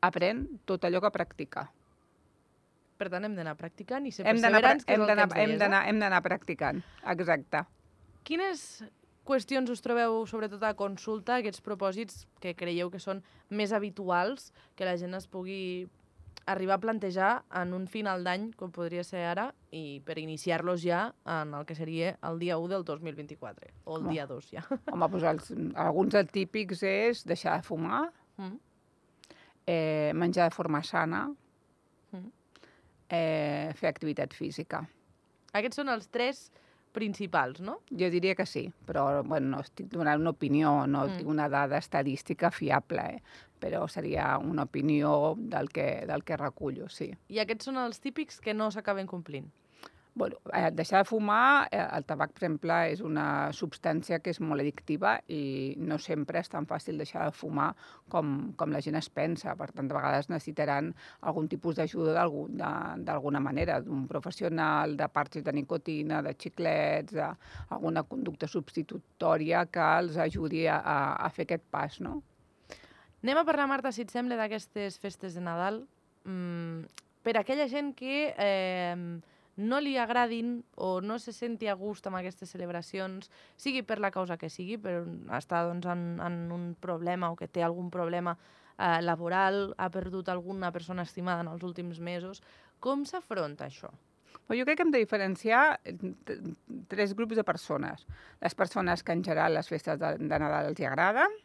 aprèn 0.00 0.46
tot 0.66 0.84
allò 0.84 1.00
que 1.00 1.10
practica. 1.10 1.70
Per 3.00 3.08
tant, 3.08 3.24
hem 3.24 3.34
d'anar 3.34 3.56
practicant 3.56 4.06
i 4.06 4.12
ser 4.12 4.26
hem 4.26 4.36
perseverants, 4.36 4.84
que 4.84 4.92
és 4.92 5.00
el 5.00 5.06
que 5.06 5.12
ens 5.12 5.34
deies, 5.34 5.50
hem 5.50 5.58
Hem 5.88 6.00
d'anar 6.00 6.22
practicant, 6.22 6.82
exacte. 7.08 7.64
Quines 8.24 8.82
qüestions 9.24 9.70
us 9.70 9.80
trobeu, 9.80 10.26
sobretot 10.26 10.62
a 10.62 10.74
consulta, 10.74 11.38
aquests 11.38 11.62
propòsits 11.64 12.26
que 12.40 12.54
creieu 12.54 12.90
que 12.90 13.00
són 13.00 13.22
més 13.48 13.72
habituals 13.72 14.52
que 14.76 14.84
la 14.84 14.96
gent 15.00 15.14
es 15.16 15.28
pugui 15.30 15.88
arribar 16.46 16.76
a 16.78 16.80
plantejar 16.80 17.30
en 17.60 17.74
un 17.74 17.86
final 17.88 18.24
d'any, 18.24 18.50
com 18.58 18.72
podria 18.74 19.04
ser 19.06 19.22
ara, 19.28 19.50
i 19.76 20.00
per 20.06 20.18
iniciar-los 20.18 20.82
ja 20.82 21.02
en 21.28 21.54
el 21.54 21.66
que 21.66 21.76
seria 21.78 22.16
el 22.26 22.40
dia 22.40 22.58
1 22.58 22.72
del 22.72 22.84
2024, 22.84 23.70
o 23.84 23.98
el 23.98 24.06
oh. 24.06 24.10
dia 24.10 24.26
2 24.26 24.50
ja. 24.50 24.64
Home, 24.92 25.08
doncs 25.12 25.28
els, 25.32 25.52
alguns 25.78 26.16
dels 26.16 26.32
típics 26.34 26.82
és 26.86 27.24
deixar 27.28 27.58
de 27.60 27.66
fumar, 27.66 28.06
mm. 28.38 28.56
eh, 29.66 30.10
menjar 30.14 30.48
de 30.50 30.56
forma 30.56 30.82
sana, 30.86 31.26
mm. 32.12 32.26
eh, 33.08 33.70
fer 33.76 33.92
activitat 33.92 34.34
física. 34.34 34.84
Aquests 35.52 35.82
són 35.82 35.90
els 35.92 36.10
tres 36.10 36.48
principals, 36.92 37.60
no? 37.62 37.78
Jo 37.94 38.08
diria 38.10 38.34
que 38.34 38.46
sí, 38.46 38.64
però 38.86 39.22
bueno, 39.22 39.54
no 39.54 39.60
estic 39.62 39.90
donant 39.92 40.20
una 40.22 40.32
opinió, 40.34 40.86
no 40.90 41.04
mm. 41.06 41.20
tinc 41.20 41.30
una 41.30 41.48
dada 41.48 41.78
estadística 41.78 42.50
fiable, 42.50 43.06
eh? 43.14 43.22
Però 43.60 43.86
seria 43.88 44.32
una 44.38 44.66
opinió 44.68 45.34
del 45.38 45.70
que, 45.70 46.04
del 46.08 46.24
que 46.24 46.40
recullo, 46.40 46.88
sí. 46.88 47.12
I 47.28 47.42
aquests 47.44 47.70
són 47.70 47.80
els 47.80 48.00
típics 48.00 48.40
que 48.40 48.56
no 48.56 48.70
s'acaben 48.74 49.08
complint? 49.10 49.50
Bueno, 50.12 50.36
eh, 50.52 50.70
deixar 50.72 50.98
de 50.98 51.04
fumar, 51.04 51.68
eh, 51.70 51.86
el 51.96 52.04
tabac, 52.04 52.32
per 52.34 52.42
exemple, 52.42 52.74
és 52.90 53.00
una 53.00 53.52
substància 53.54 54.18
que 54.18 54.32
és 54.34 54.40
molt 54.42 54.60
addictiva 54.60 55.12
i 55.30 55.76
no 55.78 55.98
sempre 56.02 56.40
és 56.42 56.50
tan 56.50 56.66
fàcil 56.66 56.98
deixar 56.98 57.28
de 57.28 57.36
fumar 57.36 57.68
com, 58.10 58.52
com 58.58 58.74
la 58.74 58.80
gent 58.82 58.98
es 58.98 59.08
pensa. 59.08 59.54
Per 59.56 59.70
tant, 59.70 59.86
de 59.88 59.94
vegades 59.94 60.28
necessitaran 60.28 60.90
algun 61.30 61.48
tipus 61.48 61.78
d'ajuda 61.78 62.26
d'alguna 63.06 63.40
manera, 63.40 63.78
d'un 63.80 64.08
professional, 64.10 64.96
de 64.98 65.08
parts 65.08 65.44
de 65.46 65.52
nicotina, 65.52 66.20
de 66.26 66.34
xiclets, 66.34 67.14
d'alguna 67.14 68.02
conducta 68.02 68.50
substitutòria 68.50 69.64
que 69.70 69.92
els 70.02 70.18
ajudi 70.18 70.66
a, 70.66 70.80
a 71.14 71.30
fer 71.30 71.46
aquest 71.46 71.70
pas, 71.70 72.00
no? 72.00 72.18
Anem 73.22 73.36
a 73.36 73.44
parlar, 73.44 73.66
Marta, 73.68 73.92
si 73.92 74.06
et 74.06 74.12
sembla, 74.12 74.38
d'aquestes 74.40 74.96
festes 75.00 75.34
de 75.36 75.42
Nadal. 75.44 75.82
Mm, 76.24 76.86
per 77.20 77.36
aquella 77.36 77.66
gent 77.68 77.92
que 77.96 78.30
eh, 78.32 78.96
no 79.60 79.80
li 79.84 79.96
agradin 80.00 80.62
o 80.80 81.00
no 81.04 81.18
se 81.20 81.34
senti 81.36 81.68
a 81.68 81.74
gust 81.76 82.06
amb 82.08 82.16
aquestes 82.16 82.48
celebracions, 82.54 83.28
sigui 83.60 83.82
per 83.84 83.98
la 84.00 84.12
causa 84.14 84.38
que 84.40 84.48
sigui, 84.48 84.78
per 84.80 85.02
estar 85.36 85.66
doncs, 85.68 85.88
en, 85.92 86.06
en 86.24 86.38
un 86.54 86.64
problema 86.80 87.28
o 87.28 87.36
que 87.36 87.48
té 87.48 87.62
algun 87.62 87.90
problema 87.92 88.36
eh, 88.78 89.02
laboral, 89.04 89.74
ha 89.76 89.90
perdut 89.92 90.32
alguna 90.32 90.72
persona 90.72 91.04
estimada 91.04 91.44
en 91.44 91.52
els 91.52 91.66
últims 91.66 92.00
mesos, 92.00 92.40
com 92.80 93.04
s'afronta 93.04 93.68
això? 93.68 93.92
jo 94.50 94.64
crec 94.66 94.80
que 94.80 94.82
hem 94.82 94.90
de 94.90 94.98
diferenciar 94.98 95.78
tres 96.90 97.12
grups 97.14 97.36
de 97.38 97.44
persones. 97.46 98.02
Les 98.42 98.54
persones 98.58 99.04
que 99.06 99.14
en 99.14 99.22
general 99.22 99.54
les 99.54 99.68
festes 99.70 99.98
de, 99.98 100.16
de 100.18 100.38
Nadal 100.42 100.72
els 100.72 100.80
agraden, 100.86 101.36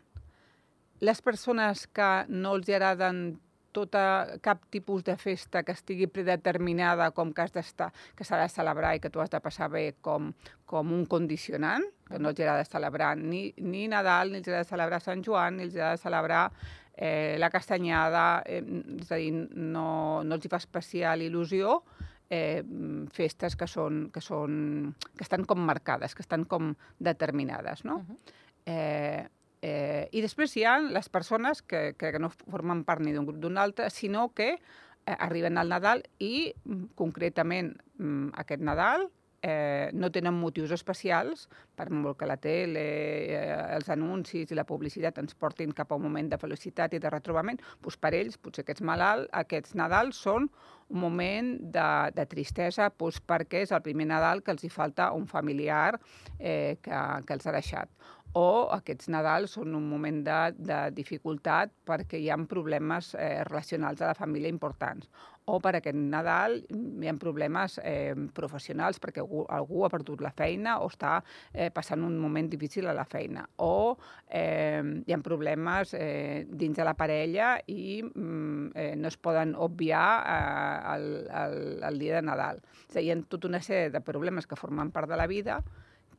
les 1.06 1.22
persones 1.22 1.86
que 1.88 2.12
no 2.30 2.56
els 2.58 2.70
agraden 2.74 3.38
tota, 3.76 4.40
cap 4.42 4.64
tipus 4.72 5.04
de 5.04 5.18
festa 5.20 5.62
que 5.68 5.74
estigui 5.76 6.08
predeterminada 6.08 7.10
com 7.16 7.34
que 7.36 7.44
has 7.44 7.52
d'estar, 7.56 7.90
que 8.16 8.24
s'ha 8.24 8.40
de 8.40 8.48
celebrar 8.50 8.94
i 8.96 9.02
que 9.04 9.12
tu 9.12 9.20
has 9.20 9.34
de 9.34 9.42
passar 9.44 9.68
bé 9.74 9.84
com, 10.06 10.32
com 10.66 10.94
un 10.96 11.04
condicionant, 11.12 11.84
que 12.08 12.22
no 12.22 12.32
els 12.32 12.40
agrada 12.40 12.64
celebrar 12.70 13.12
ni, 13.20 13.50
ni 13.60 13.90
Nadal, 13.92 14.32
ni 14.32 14.40
els 14.40 14.48
agrada 14.48 14.72
celebrar 14.72 15.02
Sant 15.04 15.26
Joan, 15.28 15.60
ni 15.60 15.68
els 15.68 15.76
agrada 15.76 16.00
celebrar 16.00 16.46
eh, 16.96 17.36
la 17.42 17.52
castanyada, 17.52 18.26
eh, 18.48 18.64
és 19.02 19.12
a 19.12 19.20
dir, 19.20 19.34
no, 19.76 20.24
no 20.24 20.40
els 20.40 20.48
hi 20.48 20.54
fa 20.56 20.62
especial 20.64 21.26
il·lusió 21.28 21.82
eh, 22.30 22.64
festes 23.14 23.60
que, 23.60 23.68
són, 23.68 24.06
que, 24.16 24.24
són, 24.24 24.94
que 25.18 25.28
estan 25.28 25.44
com 25.44 25.60
marcades, 25.68 26.16
que 26.16 26.24
estan 26.24 26.48
com 26.48 26.74
determinades, 26.98 27.84
no? 27.84 28.00
Uh 28.00 28.08
-huh. 28.08 28.36
eh, 28.66 29.28
Eh, 29.66 30.06
I 30.14 30.22
després 30.22 30.54
hi 30.58 30.66
ha 30.68 30.78
les 30.84 31.08
persones 31.10 31.64
que, 31.66 31.96
que 31.98 32.12
no 32.22 32.30
formen 32.30 32.84
part 32.86 33.02
ni 33.02 33.16
d'un 33.16 33.26
grup 33.26 33.40
d'un 33.42 33.58
altre, 33.58 33.90
sinó 33.90 34.28
que 34.38 34.52
eh, 34.54 35.16
arriben 35.18 35.58
al 35.58 35.72
Nadal 35.74 36.04
i, 36.20 36.52
mm, 36.66 36.92
concretament, 37.00 37.74
mm, 37.98 38.36
aquest 38.44 38.62
Nadal, 38.62 39.08
eh, 39.42 39.90
no 39.94 40.10
tenen 40.10 40.34
motius 40.34 40.72
especials, 40.74 41.48
per 41.78 41.90
molt 41.94 42.18
que 42.18 42.30
la 42.30 42.38
tele, 42.42 42.86
eh, 43.30 43.58
els 43.76 43.90
anuncis 43.94 44.50
i 44.50 44.58
la 44.58 44.66
publicitat 44.66 45.20
ens 45.22 45.36
portin 45.38 45.74
cap 45.74 45.92
a 45.92 46.00
un 46.00 46.06
moment 46.08 46.30
de 46.32 46.40
felicitat 46.42 46.94
i 46.94 47.02
de 47.02 47.12
retrobament, 47.14 47.62
doncs 47.82 48.00
per 48.02 48.14
ells, 48.18 48.40
potser 48.42 48.66
aquests, 48.66 48.82
malalt, 48.82 49.30
aquests 49.34 49.76
Nadals 49.78 50.18
són 50.18 50.50
un 50.90 51.00
moment 51.02 51.52
de, 51.62 51.88
de 52.14 52.26
tristesa 52.30 52.90
doncs 52.90 53.22
perquè 53.22 53.62
és 53.66 53.74
el 53.74 53.82
primer 53.86 54.10
Nadal 54.10 54.42
que 54.42 54.54
els 54.54 54.66
hi 54.66 54.70
falta 54.70 55.12
un 55.14 55.26
familiar 55.30 56.00
eh, 56.40 56.78
que, 56.82 57.02
que 57.26 57.38
els 57.38 57.46
ha 57.46 57.54
deixat 57.54 57.90
o 58.36 58.68
aquests 58.76 59.08
Nadals 59.14 59.56
són 59.56 59.76
un 59.78 59.86
moment 59.88 60.20
de, 60.26 60.40
de 60.58 60.80
dificultat 60.96 61.72
perquè 61.88 62.20
hi 62.20 62.30
ha 62.30 62.38
problemes 62.50 63.14
eh, 63.16 63.44
relacionals 63.48 64.02
a 64.02 64.12
la 64.12 64.18
família 64.18 64.52
importants. 64.52 65.08
o 65.46 65.60
per 65.62 65.76
aquest 65.78 65.98
Nadal 65.98 66.56
hi 66.74 67.08
ha 67.08 67.14
problemes 67.22 67.76
eh, 67.84 68.16
professionals 68.34 68.98
perquè 69.02 69.22
algú, 69.22 69.44
algú 69.54 69.84
ha 69.86 69.92
perdut 69.94 70.24
la 70.26 70.32
feina 70.34 70.80
o 70.82 70.88
està 70.90 71.20
eh, 71.54 71.70
passant 71.70 72.02
un 72.02 72.16
moment 72.18 72.50
difícil 72.50 72.90
a 72.90 72.96
la 72.98 73.06
feina, 73.06 73.46
o 73.62 73.96
eh, 74.26 74.82
hi 75.06 75.14
ha 75.14 75.22
problemes 75.22 75.94
eh, 75.94 76.48
dins 76.50 76.82
de 76.82 76.88
la 76.88 76.96
parella 76.98 77.54
i 77.68 78.02
mm, 78.02 78.72
eh, 78.74 78.94
no 78.98 79.12
es 79.14 79.18
poden 79.22 79.54
obviar 79.54 80.10
eh, 80.26 80.96
el, 80.96 81.10
el, 81.44 81.58
el 81.92 82.00
dia 82.02 82.18
de 82.18 82.26
Nadal. 82.26 82.64
És 82.90 82.96
a 82.96 83.00
dir, 83.00 83.06
hi 83.06 83.14
ha 83.14 83.22
tota 83.30 83.52
una 83.52 83.62
sèrie 83.62 83.94
de 83.94 84.02
problemes 84.02 84.50
que 84.50 84.58
formen 84.58 84.90
part 84.96 85.14
de 85.14 85.22
la 85.22 85.30
vida 85.30 85.62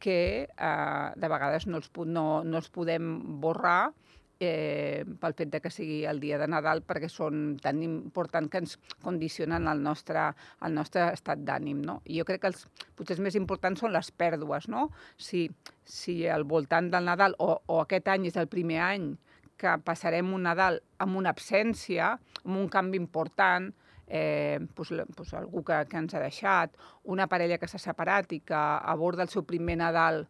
que 0.01 0.19
eh, 0.47 1.07
de 1.17 1.29
vegades 1.33 1.67
no 1.67 1.81
els, 1.81 1.91
no, 2.07 2.27
no 2.45 2.61
els 2.61 2.71
podem 2.73 3.41
borrar 3.43 3.93
eh, 4.41 5.05
pel 5.21 5.35
fet 5.37 5.51
de 5.53 5.61
que 5.65 5.73
sigui 5.73 6.05
el 6.09 6.21
dia 6.21 6.39
de 6.39 6.49
Nadal 6.51 6.83
perquè 6.87 7.09
són 7.13 7.57
tan 7.63 7.83
importants 7.85 8.51
que 8.53 8.61
ens 8.63 8.77
condicionen 9.05 9.69
el 9.71 9.83
nostre, 9.83 10.29
el 10.67 10.75
nostre 10.77 11.09
estat 11.15 11.43
d'ànim. 11.47 11.81
No? 11.85 12.01
I 12.05 12.21
jo 12.21 12.27
crec 12.29 12.45
que 12.45 12.53
els, 12.53 12.67
potser 12.97 13.17
els 13.17 13.25
més 13.25 13.39
importants 13.39 13.81
són 13.81 13.95
les 13.97 14.11
pèrdues. 14.13 14.69
No? 14.73 14.91
Si, 15.17 15.47
si 15.85 16.23
al 16.29 16.45
voltant 16.45 16.91
del 16.93 17.09
Nadal, 17.09 17.37
o, 17.39 17.57
o 17.67 17.81
aquest 17.85 18.13
any 18.13 18.29
és 18.31 18.37
el 18.41 18.51
primer 18.53 18.83
any 18.85 19.15
que 19.57 19.79
passarem 19.85 20.35
un 20.37 20.45
Nadal 20.45 20.83
amb 21.01 21.17
una 21.17 21.33
absència, 21.33 22.13
amb 22.45 22.57
un 22.61 22.69
canvi 22.73 23.01
important, 23.01 23.73
eh, 24.07 24.61
pues, 24.75 24.91
pues 25.15 25.35
algú 25.35 25.65
que, 25.65 25.85
que 25.91 25.99
ens 25.99 26.15
ha 26.15 26.23
deixat, 26.23 26.75
una 27.05 27.27
parella 27.27 27.59
que 27.59 27.69
s'ha 27.69 27.83
separat 27.83 28.33
i 28.33 28.41
que 28.41 28.57
aborda 28.95 29.27
el 29.27 29.33
seu 29.33 29.45
primer 29.45 29.79
Nadal 29.83 30.27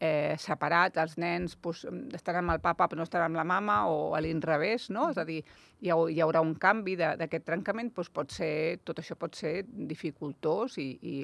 eh, 0.00 0.36
separat, 0.38 0.96
els 1.02 1.16
nens 1.18 1.56
pues, 1.60 1.84
estaran 2.14 2.44
amb 2.44 2.56
el 2.56 2.62
papa 2.64 2.86
però 2.88 3.00
no 3.00 3.06
estaran 3.06 3.32
amb 3.32 3.40
la 3.40 3.46
mama 3.48 3.80
o 3.90 4.14
a 4.16 4.22
l'inrevés, 4.22 4.88
no? 4.94 5.08
És 5.12 5.18
a 5.18 5.26
dir, 5.28 5.42
hi, 5.80 5.90
ha, 5.90 5.98
hi 6.10 6.20
haurà 6.24 6.42
un 6.44 6.54
canvi 6.60 6.96
d'aquest 6.98 7.46
trencament, 7.48 7.92
doncs 7.94 8.12
pot 8.14 8.34
ser, 8.34 8.80
tot 8.86 9.02
això 9.02 9.18
pot 9.18 9.34
ser 9.38 9.62
dificultós 9.68 10.78
i, 10.78 10.88
i, 11.02 11.16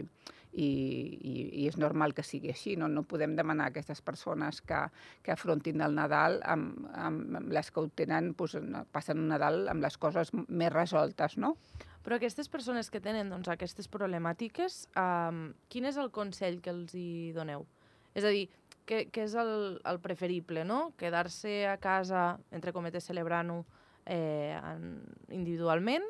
i, 0.54 0.66
i, 0.66 1.34
i 1.62 1.66
és 1.68 1.78
normal 1.78 2.14
que 2.14 2.24
sigui 2.26 2.50
així. 2.52 2.74
No, 2.80 2.88
no 2.90 3.06
podem 3.06 3.36
demanar 3.38 3.68
a 3.68 3.74
aquestes 3.74 4.02
persones 4.02 4.60
que, 4.62 4.80
que 5.22 5.34
afrontin 5.34 5.82
el 5.84 5.94
Nadal 5.94 6.40
amb, 6.42 6.84
amb, 6.94 7.40
amb 7.40 7.54
les 7.54 7.70
que 7.70 7.82
ho 7.82 7.88
tenen, 7.94 8.32
doncs, 8.38 8.58
passen 8.94 9.22
un 9.22 9.30
Nadal 9.34 9.68
amb 9.72 9.84
les 9.84 9.98
coses 9.98 10.34
més 10.34 10.72
resoltes, 10.74 11.38
no? 11.38 11.56
Però 12.04 12.18
aquestes 12.18 12.50
persones 12.52 12.90
que 12.92 13.00
tenen 13.00 13.30
doncs, 13.32 13.48
aquestes 13.48 13.88
problemàtiques, 13.88 14.82
um, 15.00 15.46
quin 15.72 15.88
és 15.88 15.96
el 15.96 16.10
consell 16.12 16.60
que 16.60 16.74
els 16.74 16.92
hi 16.98 17.32
doneu? 17.32 17.64
És 18.14 18.22
a 18.22 18.30
dir, 18.30 18.44
què, 18.88 19.06
què 19.12 19.24
és 19.26 19.34
el, 19.38 19.80
el 19.84 20.00
preferible, 20.04 20.64
no? 20.68 20.92
Quedar-se 21.00 21.64
a 21.68 21.78
casa, 21.82 22.34
entre 22.54 22.72
cometes, 22.76 23.06
celebrant-ho 23.08 23.62
eh, 24.06 24.58
individualment 25.32 26.04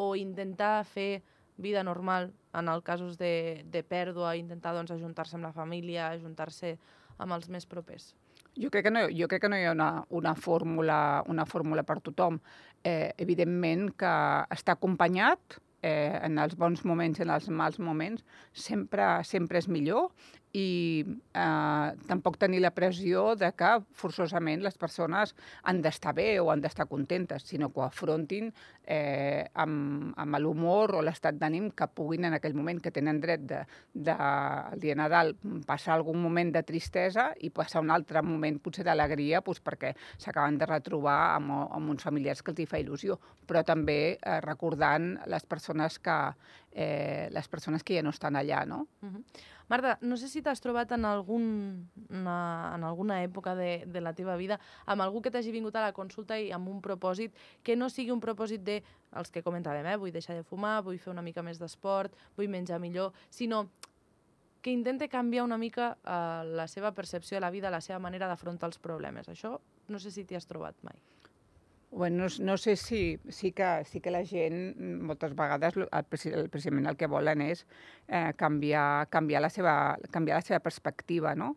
o 0.00 0.14
intentar 0.16 0.84
fer 0.88 1.22
vida 1.60 1.82
normal 1.84 2.30
en 2.56 2.70
els 2.72 2.84
casos 2.84 3.18
de, 3.20 3.62
de 3.68 3.82
pèrdua, 3.84 4.36
intentar 4.38 4.72
doncs, 4.74 4.94
ajuntar-se 4.94 5.36
amb 5.36 5.50
la 5.50 5.54
família, 5.54 6.08
ajuntar-se 6.08 6.76
amb 7.20 7.36
els 7.36 7.50
més 7.52 7.66
propers? 7.68 8.14
Jo 8.58 8.70
crec 8.72 8.88
que 8.88 8.92
no, 8.92 9.04
jo 9.14 9.28
crec 9.30 9.44
que 9.44 9.50
no 9.52 9.58
hi 9.60 9.66
ha 9.68 9.74
una, 9.76 9.90
una, 10.08 10.34
fórmula, 10.34 11.22
una 11.30 11.46
fórmula 11.46 11.84
per 11.86 12.00
tothom. 12.02 12.40
Eh, 12.82 13.12
evidentment 13.20 13.90
que 14.00 14.14
està 14.56 14.74
acompanyat, 14.74 15.60
eh, 15.82 16.18
en 16.24 16.40
els 16.40 16.56
bons 16.58 16.82
moments 16.84 17.20
i 17.20 17.24
en 17.24 17.32
els 17.36 17.48
mals 17.52 17.78
moments, 17.78 18.24
sempre, 18.52 19.06
sempre 19.28 19.60
és 19.60 19.68
millor 19.68 20.10
i 20.56 21.04
eh, 21.06 21.88
tampoc 22.08 22.38
tenir 22.40 22.60
la 22.64 22.72
pressió 22.74 23.36
de 23.38 23.52
que 23.54 23.70
forçosament 23.94 24.64
les 24.64 24.76
persones 24.78 25.34
han 25.62 25.80
d'estar 25.82 26.14
bé 26.16 26.28
o 26.40 26.50
han 26.50 26.62
d'estar 26.62 26.88
contentes, 26.90 27.44
sinó 27.46 27.70
que 27.70 27.80
ho 27.80 27.84
afrontin 27.86 28.50
eh, 28.84 29.46
amb, 29.54 30.10
amb 30.18 30.38
l'humor 30.42 30.96
o 30.98 31.02
l'estat 31.06 31.38
d'ànim 31.38 31.70
que 31.76 31.86
puguin 31.94 32.26
en 32.26 32.34
aquell 32.38 32.56
moment 32.58 32.80
que 32.82 32.90
tenen 32.90 33.20
dret 33.22 33.44
de, 33.46 33.60
de, 33.94 34.16
el 34.72 34.82
dia 34.82 34.96
Nadal 34.98 35.36
passar 35.66 35.94
algun 35.94 36.18
moment 36.22 36.50
de 36.56 36.64
tristesa 36.66 37.30
i 37.38 37.52
passar 37.54 37.84
un 37.84 37.94
altre 37.94 38.22
moment 38.26 38.58
potser 38.58 38.84
d'alegria 38.86 39.44
doncs 39.46 39.62
perquè 39.62 39.94
s'acaben 40.18 40.58
de 40.58 40.66
retrobar 40.66 41.36
amb, 41.36 41.54
amb 41.70 41.94
uns 41.94 42.02
familiars 42.02 42.42
que 42.42 42.54
els 42.54 42.64
hi 42.64 42.68
fa 42.70 42.82
il·lusió, 42.82 43.18
però 43.46 43.62
també 43.66 44.00
eh, 44.18 44.40
recordant 44.42 45.12
les 45.30 45.46
persones 45.46 45.98
que, 46.02 46.18
eh, 46.72 47.28
les 47.30 47.48
persones 47.48 47.84
que 47.84 47.98
ja 47.98 48.02
no 48.02 48.10
estan 48.10 48.36
allà, 48.36 48.64
no? 48.66 48.86
Uh 49.02 49.08
-huh. 49.08 49.24
Marta, 49.70 49.98
no 50.02 50.16
sé 50.18 50.26
si 50.26 50.42
t'has 50.42 50.58
trobat 50.60 50.90
en, 50.96 51.04
algun, 51.06 51.44
una, 52.10 52.38
en 52.74 52.84
alguna 52.84 53.20
època 53.22 53.54
de, 53.54 53.84
de 53.86 54.00
la 54.02 54.12
teva 54.18 54.34
vida 54.36 54.58
amb 54.84 55.04
algú 55.04 55.22
que 55.22 55.30
t'hagi 55.30 55.52
vingut 55.54 55.76
a 55.78 55.84
la 55.84 55.92
consulta 55.94 56.38
i 56.42 56.50
amb 56.50 56.66
un 56.72 56.80
propòsit 56.82 57.36
que 57.62 57.76
no 57.78 57.86
sigui 57.88 58.10
un 58.10 58.22
propòsit 58.24 58.64
de, 58.66 58.80
els 59.14 59.30
que 59.30 59.44
comentàvem, 59.46 59.86
eh? 59.86 59.94
vull 60.00 60.10
deixar 60.10 60.34
de 60.34 60.42
fumar, 60.42 60.80
vull 60.82 60.98
fer 60.98 61.12
una 61.14 61.22
mica 61.22 61.44
més 61.46 61.62
d'esport, 61.62 62.18
vull 62.34 62.50
menjar 62.50 62.80
millor, 62.82 63.14
sinó 63.30 63.68
que 64.60 64.74
intente 64.74 65.08
canviar 65.08 65.46
una 65.46 65.58
mica 65.58 65.92
eh, 66.02 66.50
la 66.50 66.66
seva 66.68 66.90
percepció 66.92 67.36
de 67.36 67.46
la 67.46 67.54
vida, 67.54 67.70
la 67.70 67.80
seva 67.80 68.02
manera 68.02 68.28
d'afrontar 68.28 68.68
els 68.68 68.82
problemes. 68.82 69.30
Això 69.30 69.54
no 69.88 70.02
sé 70.02 70.10
si 70.10 70.26
t'hi 70.26 70.36
has 70.36 70.50
trobat 70.50 70.76
mai. 70.82 70.98
Bueno, 71.90 72.24
no, 72.24 72.44
no 72.44 72.56
sé 72.56 72.76
si, 72.76 73.18
sí, 73.28 73.50
que, 73.50 73.84
sí 73.84 74.00
que 74.00 74.12
la 74.12 74.22
gent 74.24 74.76
moltes 75.02 75.34
vegades 75.34 75.74
el, 75.74 75.88
precisament 76.48 76.86
el 76.86 76.96
que 76.96 77.08
volen 77.10 77.42
és 77.42 77.64
eh, 78.06 78.30
canviar, 78.38 79.08
canviar, 79.10 79.42
la 79.42 79.50
seva, 79.50 79.74
canviar 80.14 80.38
la 80.38 80.46
seva 80.46 80.60
perspectiva, 80.62 81.34
no? 81.34 81.56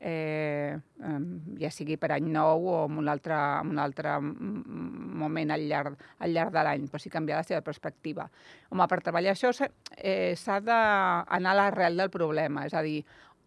Eh, 0.00 0.72
eh, 0.74 1.18
ja 1.60 1.70
sigui 1.70 1.98
per 2.00 2.10
any 2.16 2.26
nou 2.32 2.64
o 2.72 2.78
en 2.88 2.96
un 3.00 3.10
altre, 3.12 3.36
en 3.36 3.74
un 3.76 3.82
altre 3.84 4.16
moment 4.24 5.52
al 5.52 5.68
llarg, 5.68 6.00
al 6.18 6.32
llarg 6.32 6.56
de 6.56 6.64
l'any, 6.64 6.88
però 6.88 7.02
sí 7.04 7.12
canviar 7.12 7.42
la 7.42 7.48
seva 7.50 7.60
perspectiva. 7.64 8.26
Home, 8.72 8.88
per 8.88 9.02
treballar 9.04 9.36
això 9.36 9.52
s'ha 9.52 9.68
eh, 10.00 10.34
d'anar 10.64 11.52
a 11.52 11.58
l'arrel 11.60 12.00
del 12.00 12.12
problema, 12.12 12.64
és 12.64 12.74
a 12.74 12.82
dir, 12.84 13.02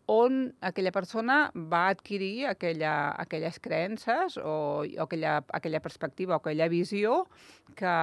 on 0.08 0.56
aquella 0.64 0.94
persona 0.96 1.52
va 1.54 1.90
adquirir 1.92 2.48
aquella, 2.48 3.12
aquelles 3.20 3.60
creences 3.60 4.38
o, 4.40 4.88
o 4.88 5.04
aquella, 5.04 5.44
aquella 5.52 5.82
perspectiva 5.84 6.38
o 6.38 6.40
aquella 6.40 6.70
visió 6.72 7.26
que 7.76 7.94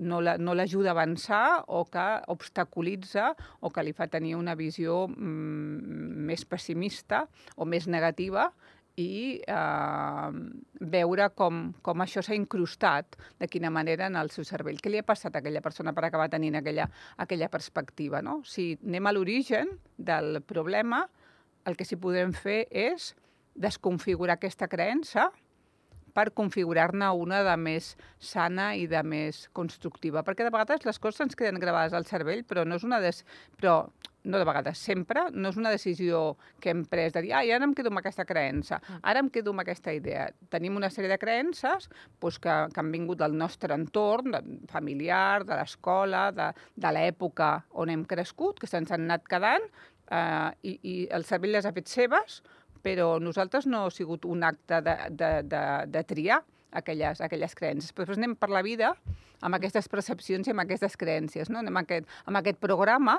no 0.00 0.22
l'ajuda 0.24 0.38
la, 0.56 0.64
no 0.64 0.88
a 0.88 0.90
avançar 0.96 1.46
o 1.68 1.84
que 1.84 2.06
obstaculitza 2.32 3.34
o 3.60 3.70
que 3.70 3.84
li 3.84 3.92
fa 3.92 4.08
tenir 4.08 4.34
una 4.40 4.56
visió 4.56 5.04
mm, 5.08 6.24
més 6.24 6.48
pessimista 6.48 7.26
o 7.56 7.68
més 7.68 7.86
negativa 7.86 8.48
i 8.96 9.40
eh, 9.40 10.30
veure 10.80 11.28
com, 11.36 11.62
com 11.84 12.04
això 12.04 12.20
s'ha 12.24 12.36
incrustat, 12.36 13.16
de 13.40 13.48
quina 13.48 13.70
manera 13.72 14.08
en 14.10 14.18
el 14.20 14.28
seu 14.30 14.44
cervell. 14.44 14.80
Què 14.82 14.92
li 14.92 15.00
ha 15.00 15.06
passat 15.06 15.36
a 15.36 15.40
aquella 15.40 15.62
persona 15.64 15.94
per 15.96 16.04
acabar 16.04 16.28
tenint 16.32 16.58
aquella, 16.60 16.88
aquella 17.16 17.48
perspectiva? 17.48 18.20
No? 18.20 18.42
Si 18.44 18.74
anem 18.84 19.08
a 19.08 19.14
l'origen 19.16 19.72
del 19.96 20.42
problema, 20.44 21.06
el 21.66 21.78
que 21.78 21.86
sí 21.86 21.98
podem 22.00 22.32
fer 22.36 22.66
és 22.70 23.12
desconfigurar 23.54 24.38
aquesta 24.38 24.68
creença 24.68 25.30
per 26.12 26.32
configurar-ne 26.36 27.08
una 27.16 27.40
de 27.46 27.56
més 27.56 27.94
sana 28.20 28.72
i 28.76 28.86
de 28.88 29.00
més 29.02 29.46
constructiva. 29.56 30.22
Perquè 30.26 30.44
de 30.44 30.52
vegades 30.52 30.84
les 30.88 31.00
coses 31.00 31.24
ens 31.24 31.36
queden 31.38 31.60
gravades 31.60 31.96
al 31.96 32.08
cervell, 32.08 32.44
però 32.44 32.66
no 32.68 32.76
és 32.76 32.84
una 32.88 33.00
des... 33.00 33.24
però 33.56 33.86
no 34.24 34.38
de 34.38 34.44
vegades, 34.46 34.78
sempre, 34.78 35.24
no 35.34 35.50
és 35.50 35.56
una 35.58 35.72
decisió 35.72 36.36
que 36.62 36.70
hem 36.70 36.84
pres 36.86 37.14
de 37.14 37.24
dir, 37.24 37.32
ai, 37.34 37.50
ara 37.50 37.66
em 37.66 37.72
quedo 37.74 37.90
amb 37.90 37.98
aquesta 37.98 38.22
creença, 38.22 38.78
mm. 38.78 39.00
ara 39.10 39.22
em 39.22 39.28
quedo 39.34 39.50
amb 39.50 39.64
aquesta 39.64 39.94
idea. 39.96 40.28
Tenim 40.52 40.76
una 40.78 40.92
sèrie 40.94 41.10
de 41.10 41.18
creences 41.18 41.88
doncs, 42.22 42.38
que, 42.38 42.54
que 42.72 42.82
han 42.82 42.92
vingut 42.94 43.18
del 43.18 43.34
nostre 43.38 43.74
entorn, 43.74 44.30
de, 44.36 44.42
familiar, 44.70 45.42
de 45.48 45.58
l'escola, 45.58 46.28
de, 46.36 46.52
de 46.78 46.94
l'època 46.94 47.50
on 47.82 47.90
hem 47.90 48.06
crescut, 48.06 48.62
que 48.62 48.70
se'ns 48.70 48.94
han 48.94 49.08
anat 49.08 49.26
quedant, 49.26 49.66
eh, 50.12 50.50
i, 50.68 50.78
i 50.82 50.96
el 51.16 51.24
cervell 51.28 51.56
les 51.56 51.66
ha 51.68 51.74
fet 51.76 51.90
seves, 51.90 52.40
però 52.82 53.16
nosaltres 53.22 53.68
no 53.70 53.86
ha 53.86 53.92
sigut 53.94 54.26
un 54.26 54.42
acte 54.46 54.80
de, 54.84 54.96
de, 55.10 55.30
de, 55.46 55.62
de 55.94 56.04
triar 56.08 56.42
aquelles, 56.72 57.20
aquelles 57.20 57.54
creences. 57.58 57.92
Però 57.92 58.06
després 58.06 58.20
anem 58.20 58.36
per 58.38 58.50
la 58.52 58.64
vida 58.64 58.92
amb 59.42 59.58
aquestes 59.58 59.88
percepcions 59.90 60.46
i 60.46 60.52
amb 60.52 60.62
aquestes 60.62 60.96
creences, 60.98 61.50
no? 61.50 61.60
Anem 61.60 61.74
amb 61.74 61.82
aquest, 61.82 62.10
amb 62.30 62.38
aquest 62.38 62.60
programa 62.62 63.16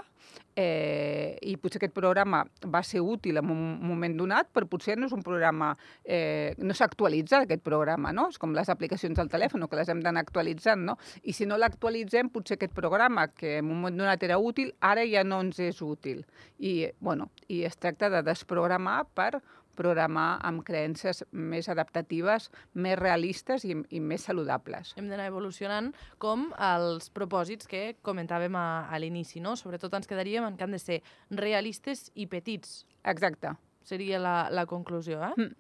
eh, 0.56 1.36
i 1.44 1.56
potser 1.60 1.82
aquest 1.82 1.96
programa 1.96 2.44
va 2.72 2.84
ser 2.88 3.02
útil 3.04 3.42
en 3.42 3.52
un 3.52 3.64
moment 3.84 4.16
donat, 4.18 4.50
però 4.56 4.70
potser 4.70 4.98
no 4.98 5.10
és 5.10 5.16
un 5.16 5.24
programa... 5.26 5.74
Eh, 6.04 6.54
no 6.64 6.76
s'actualitza 6.78 7.44
aquest 7.44 7.64
programa, 7.66 8.14
no? 8.16 8.30
És 8.32 8.40
com 8.42 8.56
les 8.56 8.72
aplicacions 8.72 9.18
del 9.20 9.32
telèfon, 9.32 9.68
que 9.68 9.80
les 9.80 9.92
hem 9.92 10.04
d'anar 10.04 10.24
actualitzant, 10.24 10.86
no? 10.88 10.98
I 11.24 11.36
si 11.36 11.48
no 11.50 11.60
l'actualitzem, 11.60 12.32
potser 12.34 12.58
aquest 12.58 12.76
programa, 12.76 13.28
que 13.36 13.58
en 13.60 13.68
un 13.68 13.82
moment 13.82 14.04
donat 14.04 14.24
era 14.24 14.40
útil, 14.40 14.72
ara 14.80 15.04
ja 15.10 15.26
no 15.28 15.42
ens 15.44 15.60
és 15.64 15.82
útil. 15.84 16.24
I, 16.60 16.94
bueno, 17.04 17.30
i 17.52 17.64
es 17.68 17.76
tracta 17.78 18.10
de 18.14 18.24
desprogramar 18.24 19.04
per 19.16 19.42
programar 19.78 20.38
amb 20.46 20.64
creences 20.66 21.24
més 21.32 21.70
adaptatives, 21.72 22.50
més 22.74 22.98
realistes 23.00 23.66
i, 23.66 23.76
i 23.90 24.02
més 24.04 24.26
saludables. 24.28 24.94
Hem 25.00 25.10
d'anar 25.12 25.28
evolucionant 25.32 25.92
com 26.22 26.50
els 26.58 27.10
propòsits 27.14 27.70
que 27.70 27.84
comentàvem 28.06 28.56
a, 28.60 28.68
a 28.90 29.02
l'inici, 29.02 29.42
no? 29.44 29.56
Sobretot 29.60 29.94
ens 29.98 30.10
quedaríem 30.10 30.46
en 30.48 30.58
que 30.58 30.68
han 30.68 30.76
de 30.76 30.82
ser 30.82 31.02
realistes 31.32 32.10
i 32.16 32.28
petits. 32.32 32.84
Exacte. 33.04 33.56
Seria 33.84 34.22
la, 34.22 34.38
la 34.54 34.68
conclusió, 34.70 35.20
eh? 35.24 35.34
Mm. 35.38 35.60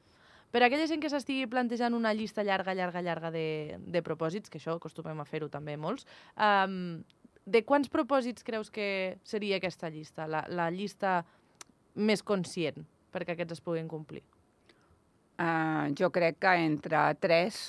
Per 0.53 0.61
a 0.61 0.67
aquella 0.69 0.85
gent 0.85 1.01
que 1.01 1.09
s'estigui 1.09 1.47
plantejant 1.49 1.95
una 1.97 2.11
llista 2.13 2.43
llarga, 2.45 2.75
llarga, 2.77 3.01
llarga 3.01 3.31
de, 3.33 3.79
de 3.81 4.01
propòsits, 4.05 4.53
que 4.53 4.59
això 4.61 4.75
acostumem 4.77 5.17
a 5.17 5.25
fer-ho 5.25 5.49
també 5.49 5.73
molts, 5.81 6.05
um, 6.37 7.01
de 7.49 7.63
quants 7.65 7.89
propòsits 7.89 8.45
creus 8.45 8.69
que 8.71 9.17
seria 9.25 9.57
aquesta 9.57 9.89
llista? 9.89 10.27
La, 10.29 10.43
la 10.47 10.69
llista 10.71 11.23
més 11.95 12.21
conscient 12.21 12.85
perquè 13.13 13.37
aquests 13.37 13.59
es 13.59 13.63
puguin 13.63 13.87
complir? 13.91 14.23
Uh, 15.33 15.89
jo 15.97 16.11
crec 16.13 16.37
que 16.43 16.51
entre 16.61 17.07
3 17.23 17.63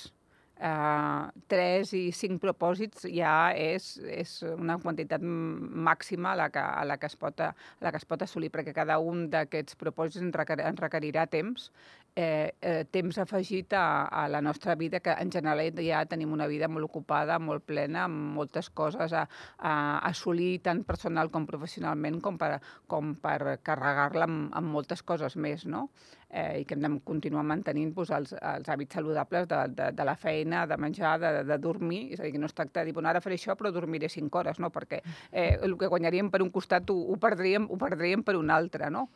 uh, 0.60 1.30
3 1.48 1.92
i 1.98 2.02
5 2.14 2.38
propòsits 2.42 3.06
ja 3.12 3.52
és, 3.56 3.94
és 4.04 4.36
una 4.54 4.76
quantitat 4.82 5.22
màxima 5.24 6.32
a 6.32 6.38
la, 6.38 6.48
que, 6.52 6.62
a, 6.62 6.84
la 6.86 6.98
que 7.00 7.08
es 7.10 7.16
pot, 7.16 7.40
a 7.40 7.52
la 7.84 7.92
que 7.92 8.00
es 8.00 8.08
pot 8.08 8.22
assolir, 8.22 8.52
perquè 8.54 8.74
cada 8.76 8.98
un 9.02 9.26
d'aquests 9.32 9.78
propòsits 9.80 10.22
ens 10.22 10.80
requerirà 10.80 11.26
temps, 11.30 11.70
eh, 12.16 12.54
eh, 12.60 12.84
temps 12.90 13.18
afegit 13.18 13.72
a, 13.74 14.06
a 14.06 14.28
la 14.28 14.40
nostra 14.40 14.74
vida, 14.74 15.00
que 15.00 15.14
en 15.18 15.32
general 15.32 15.60
ja 15.82 16.04
tenim 16.06 16.32
una 16.32 16.46
vida 16.46 16.68
molt 16.68 16.86
ocupada, 16.86 17.38
molt 17.38 17.64
plena, 17.66 18.04
amb 18.04 18.34
moltes 18.36 18.70
coses 18.70 19.12
a, 19.12 19.26
a 19.58 19.74
assolir 20.08 20.60
tant 20.62 20.84
personal 20.84 21.30
com 21.30 21.46
professionalment 21.46 22.20
com 22.22 22.38
per, 22.38 22.58
com 22.86 23.14
per 23.20 23.58
carregar-la 23.62 24.28
amb, 24.28 24.52
amb 24.54 24.76
moltes 24.78 25.02
coses 25.02 25.36
més, 25.36 25.66
no? 25.66 25.88
eh, 26.34 26.60
i 26.60 26.64
que 26.66 26.74
hem 26.74 26.82
de 26.82 26.90
continuar 27.06 27.44
mantenint 27.46 27.92
doncs, 27.94 28.10
els, 28.16 28.34
els 28.34 28.70
hàbits 28.70 28.98
saludables 28.98 29.46
de, 29.50 29.60
de, 29.78 29.90
de 29.94 30.06
la 30.06 30.16
feina, 30.18 30.64
de 30.66 30.78
menjar, 30.80 31.14
de, 31.22 31.44
de 31.46 31.58
dormir. 31.62 32.02
És 32.14 32.20
a 32.20 32.26
dir, 32.26 32.32
que 32.34 32.42
no 32.42 32.50
es 32.50 32.56
tracta 32.56 32.82
de 32.82 32.90
dir, 32.90 32.96
bueno, 32.96 33.10
ara 33.10 33.22
faré 33.24 33.38
això, 33.38 33.54
però 33.58 33.70
dormiré 33.74 34.10
5 34.10 34.40
hores, 34.40 34.60
no? 34.62 34.72
Perquè 34.74 35.00
eh, 35.30 35.54
el 35.62 35.78
que 35.78 35.90
guanyaríem 35.92 36.32
per 36.34 36.42
un 36.42 36.50
costat 36.54 36.90
ho, 36.90 36.98
ho, 37.14 37.18
perdríem, 37.22 37.68
ho 37.70 37.78
perdríem 37.80 38.26
per 38.26 38.36
un 38.40 38.50
altre, 38.54 38.90
no? 38.90 39.08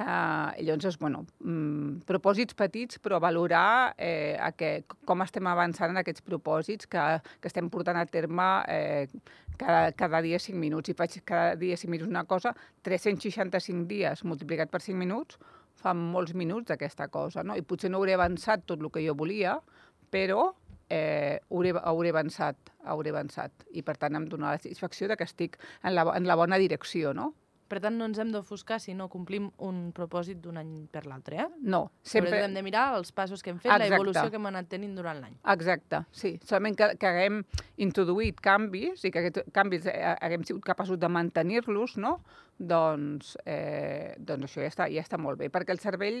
Uh, 0.00 0.56
llavors, 0.64 0.96
bueno, 0.96 1.26
mm, 1.44 2.06
propòsits 2.08 2.56
petits, 2.56 2.96
però 3.04 3.18
valorar 3.20 3.92
eh, 3.98 4.38
a 4.40 4.48
que, 4.56 4.86
com 5.04 5.20
estem 5.20 5.44
avançant 5.50 5.92
en 5.92 6.00
aquests 6.00 6.24
propòsits 6.24 6.88
que, 6.88 7.02
que 7.36 7.50
estem 7.50 7.68
portant 7.68 7.98
a 8.00 8.06
terme 8.08 8.46
eh, 8.72 9.10
cada, 9.60 9.90
cada 9.92 10.22
dia 10.24 10.38
5 10.40 10.56
minuts. 10.56 10.88
Si 10.88 10.96
faig 10.96 11.18
cada 11.28 11.52
dia 11.60 11.76
5 11.76 11.92
minuts 11.92 12.08
una 12.08 12.24
cosa, 12.24 12.54
365 12.88 13.84
dies 13.90 14.24
multiplicat 14.24 14.72
per 14.72 14.80
5 14.80 14.96
minuts, 14.96 15.36
fa 15.76 15.92
molts 15.92 16.32
minuts 16.32 16.70
d'aquesta 16.72 17.10
cosa, 17.12 17.44
no? 17.44 17.58
I 17.58 17.66
potser 17.66 17.92
no 17.92 18.00
hauré 18.00 18.16
avançat 18.16 18.64
tot 18.64 18.80
el 18.80 18.88
que 18.94 19.04
jo 19.04 19.12
volia, 19.18 19.58
però 20.08 20.46
eh, 20.88 21.42
hauré, 21.50 21.74
hauré 21.76 22.14
avançat, 22.16 22.72
hauré 22.88 23.12
avançat. 23.12 23.68
I 23.76 23.84
per 23.84 23.98
tant 24.00 24.16
em 24.16 24.24
dona 24.32 24.54
la 24.54 24.64
satisfacció 24.64 25.12
de 25.12 25.20
que 25.20 25.28
estic 25.28 25.60
en 25.84 25.92
la, 25.98 26.08
en 26.16 26.24
la 26.30 26.40
bona 26.40 26.56
direcció, 26.56 27.12
no? 27.12 27.34
Per 27.70 27.78
tant, 27.78 27.94
no 27.94 28.08
ens 28.10 28.18
hem 28.18 28.32
d'ofuscar 28.34 28.80
si 28.82 28.96
no 28.98 29.06
complim 29.12 29.46
un 29.62 29.78
propòsit 29.94 30.40
d'un 30.42 30.58
any 30.58 30.72
per 30.90 31.04
l'altre, 31.06 31.38
eh? 31.44 31.46
No, 31.62 31.84
sempre... 32.02 32.32
Però 32.32 32.48
hem 32.48 32.56
de 32.56 32.64
mirar 32.66 32.88
els 32.96 33.12
passos 33.14 33.44
que 33.46 33.52
hem 33.54 33.60
fet, 33.62 33.70
l'evolució 33.78 34.26
que 34.32 34.40
hem 34.40 34.48
anat 34.50 34.66
tenint 34.72 34.96
durant 34.98 35.20
l'any. 35.22 35.36
Exacte, 35.54 36.02
sí. 36.10 36.34
Solament 36.42 36.78
que, 36.80 36.88
que 36.98 37.10
haguem 37.12 37.44
introduït 37.86 38.42
canvis 38.42 39.06
i 39.06 39.12
que 39.14 39.22
aquests 39.22 39.54
canvis 39.54 39.86
eh, 39.86 40.00
haguem 40.16 40.46
sigut 40.48 40.66
capaços 40.66 40.98
de 40.98 41.10
mantenir-los, 41.14 41.94
no? 42.02 42.16
Doncs, 42.60 43.36
eh, 43.48 44.16
doncs 44.18 44.50
això 44.50 44.66
ja 44.66 44.72
està, 44.72 44.88
ja 44.92 45.04
està 45.06 45.16
molt 45.16 45.38
bé, 45.40 45.46
perquè 45.54 45.72
el 45.72 45.80
cervell, 45.80 46.18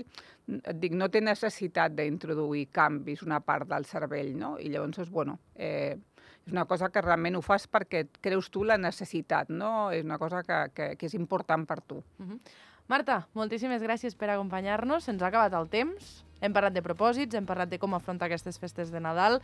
et 0.54 0.78
dic, 0.80 0.94
no 0.96 1.10
té 1.12 1.20
necessitat 1.20 1.98
d'introduir 1.98 2.68
canvis 2.72 3.26
una 3.26 3.42
part 3.44 3.66
del 3.68 3.90
cervell, 3.90 4.36
no? 4.38 4.54
I 4.62 4.70
llavors, 4.70 5.02
és, 5.02 5.10
bueno, 5.10 5.40
eh, 5.58 5.98
és 6.46 6.52
una 6.52 6.64
cosa 6.64 6.88
que 6.90 7.02
realment 7.04 7.36
ho 7.36 7.42
fas 7.44 7.66
perquè 7.68 8.06
creus 8.20 8.50
tu 8.50 8.64
la 8.64 8.78
necessitat, 8.78 9.50
no? 9.50 9.90
És 9.92 10.04
una 10.04 10.18
cosa 10.18 10.42
que, 10.42 10.58
que, 10.74 10.90
que 10.96 11.06
és 11.06 11.14
important 11.14 11.66
per 11.68 11.80
tu. 11.80 12.02
Uh 12.18 12.26
-huh. 12.26 12.40
Marta, 12.88 13.28
moltíssimes 13.34 13.82
gràcies 13.82 14.16
per 14.16 14.30
acompanyar-nos. 14.30 15.04
Se'ns 15.04 15.22
ha 15.22 15.28
acabat 15.28 15.52
el 15.54 15.68
temps. 15.68 16.24
Hem 16.40 16.52
parlat 16.52 16.72
de 16.72 16.82
propòsits, 16.82 17.34
hem 17.34 17.46
parlat 17.46 17.68
de 17.70 17.78
com 17.78 17.94
afrontar 17.94 18.26
aquestes 18.26 18.58
festes 18.58 18.90
de 18.90 19.00
Nadal. 19.00 19.40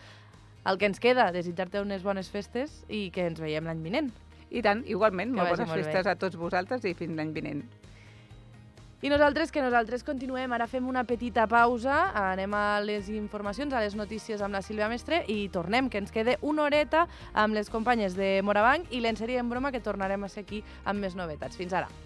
El 0.67 0.79
que 0.79 0.87
ens 0.87 0.99
queda, 0.99 1.31
desitjar-te 1.31 1.81
unes 1.81 2.03
bones 2.03 2.29
festes 2.29 2.85
i 2.89 3.11
que 3.15 3.27
ens 3.27 3.39
veiem 3.39 3.65
l'any 3.65 3.83
vinent. 3.85 4.11
I 4.51 4.63
tant, 4.63 4.83
igualment. 4.87 5.31
Que 5.31 5.37
molt 5.37 5.51
bones 5.51 5.69
molt 5.69 5.79
festes 5.79 6.05
bé. 6.05 6.11
a 6.11 6.17
tots 6.17 6.37
vosaltres 6.37 6.85
i 6.85 6.95
fins 6.95 7.15
l'any 7.15 7.33
vinent. 7.33 7.63
I 9.07 9.09
nosaltres, 9.09 9.53
que 9.53 9.63
nosaltres 9.63 10.03
continuem, 10.03 10.51
ara 10.51 10.67
fem 10.67 10.89
una 10.91 11.05
petita 11.07 11.45
pausa, 11.47 12.09
anem 12.19 12.57
a 12.59 12.81
les 12.83 13.07
informacions, 13.15 13.71
a 13.71 13.83
les 13.85 13.95
notícies 13.95 14.43
amb 14.43 14.59
la 14.59 14.65
Sílvia 14.67 14.89
Mestre 14.91 15.21
i 15.31 15.37
tornem, 15.55 15.87
que 15.87 16.03
ens 16.03 16.11
quede 16.11 16.35
una 16.43 16.65
horeta 16.67 17.05
amb 17.31 17.55
les 17.55 17.71
companyes 17.71 18.19
de 18.19 18.41
Morabanc 18.43 18.91
i 18.91 19.05
l'enseria 19.05 19.47
en 19.47 19.55
broma 19.55 19.71
que 19.71 19.85
tornarem 19.85 20.27
a 20.27 20.33
ser 20.35 20.43
aquí 20.43 20.65
amb 20.83 21.07
més 21.07 21.15
novetats. 21.15 21.55
Fins 21.55 21.79
ara. 21.79 22.06